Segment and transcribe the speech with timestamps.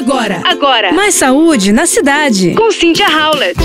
[0.00, 0.40] Agora.
[0.46, 0.92] Agora.
[0.94, 2.54] Mais saúde na cidade.
[2.54, 3.60] Com Cynthia Howlett.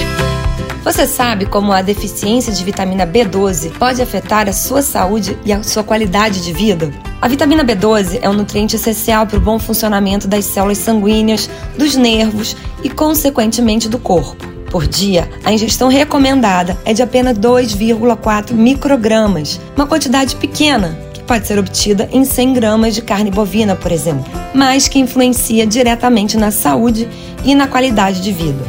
[0.84, 5.64] Você sabe como a deficiência de vitamina B12 pode afetar a sua saúde e a
[5.64, 6.92] sua qualidade de vida?
[7.22, 11.96] A vitamina B12 é um nutriente essencial para o bom funcionamento das células sanguíneas, dos
[11.96, 14.46] nervos e, consequentemente, do corpo.
[14.70, 21.48] Por dia, a ingestão recomendada é de apenas 2,4 microgramas, uma quantidade pequena que pode
[21.48, 26.52] ser obtida em 100 gramas de carne bovina, por exemplo, mas que influencia diretamente na
[26.52, 27.08] saúde
[27.44, 28.64] e na qualidade de vida.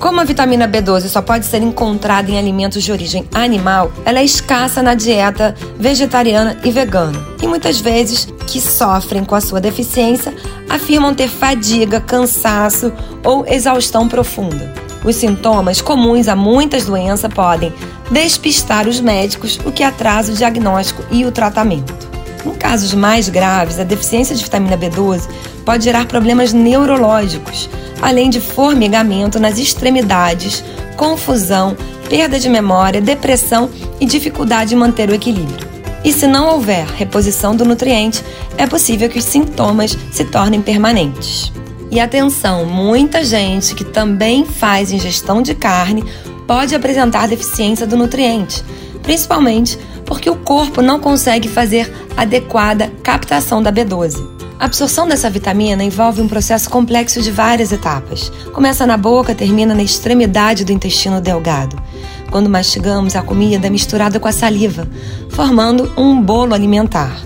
[0.00, 4.24] Como a vitamina B12 só pode ser encontrada em alimentos de origem animal, ela é
[4.24, 7.20] escassa na dieta vegetariana e vegana.
[7.42, 10.34] E muitas vezes, que sofrem com a sua deficiência,
[10.70, 12.90] afirmam ter fadiga, cansaço
[13.22, 14.72] ou exaustão profunda.
[15.04, 17.70] Os sintomas comuns a muitas doenças podem
[18.10, 21.99] despistar os médicos, o que atrasa o diagnóstico e o tratamento.
[22.44, 25.28] Em casos mais graves, a deficiência de vitamina B12
[25.64, 27.68] pode gerar problemas neurológicos,
[28.00, 30.64] além de formigamento nas extremidades,
[30.96, 31.76] confusão,
[32.08, 33.70] perda de memória, depressão
[34.00, 35.68] e dificuldade em manter o equilíbrio.
[36.02, 38.24] E se não houver reposição do nutriente,
[38.56, 41.52] é possível que os sintomas se tornem permanentes.
[41.90, 46.04] E atenção, muita gente que também faz ingestão de carne
[46.46, 48.64] pode apresentar deficiência do nutriente,
[49.02, 49.78] principalmente
[50.10, 54.20] porque o corpo não consegue fazer adequada captação da B12.
[54.58, 58.28] A absorção dessa vitamina envolve um processo complexo de várias etapas.
[58.52, 61.80] Começa na boca, termina na extremidade do intestino delgado.
[62.28, 64.88] Quando mastigamos, a comida é misturada com a saliva,
[65.28, 67.16] formando um bolo alimentar.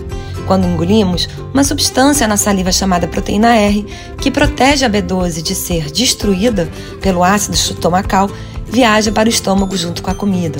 [0.45, 3.83] Quando engolimos, uma substância na saliva chamada proteína R,
[4.19, 6.69] que protege a B12 de ser destruída
[7.01, 8.29] pelo ácido estomacal,
[8.65, 10.59] viaja para o estômago junto com a comida.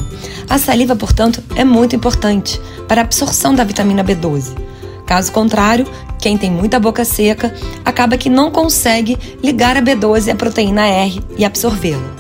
[0.50, 4.54] A saliva, portanto, é muito importante para a absorção da vitamina B12.
[5.06, 5.88] Caso contrário,
[6.20, 11.22] quem tem muita boca seca acaba que não consegue ligar a B12 à proteína R
[11.38, 12.16] e absorvê-la.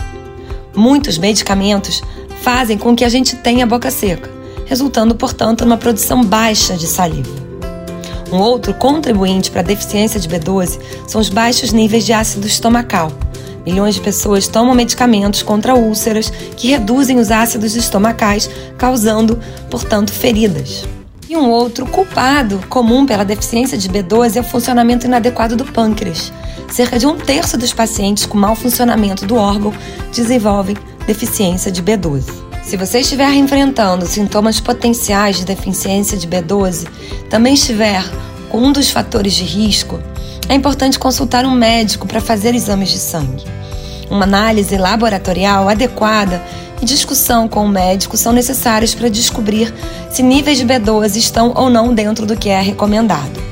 [0.76, 2.04] Muitos medicamentos
[2.42, 4.30] fazem com que a gente tenha boca seca,
[4.66, 7.46] resultando, portanto, numa produção baixa de saliva.
[8.32, 13.12] Um outro contribuinte para a deficiência de B12 são os baixos níveis de ácido estomacal.
[13.66, 19.40] Milhões de pessoas tomam medicamentos contra úlceras que reduzem os ácidos estomacais, causando,
[19.70, 20.86] portanto, feridas.
[21.28, 26.32] E um outro culpado comum pela deficiência de B12 é o funcionamento inadequado do pâncreas.
[26.72, 29.74] Cerca de um terço dos pacientes com mau funcionamento do órgão
[30.14, 30.78] desenvolvem
[31.08, 32.46] deficiência de B12.
[32.64, 36.88] Se você estiver enfrentando sintomas potenciais de deficiência de B12,
[37.30, 38.04] também estiver
[38.50, 40.00] com um dos fatores de risco,
[40.48, 43.44] é importante consultar um médico para fazer exames de sangue.
[44.10, 46.42] Uma análise laboratorial adequada
[46.82, 49.74] e discussão com o médico são necessárias para descobrir
[50.10, 53.44] se níveis de B12 estão ou não dentro do que é recomendado.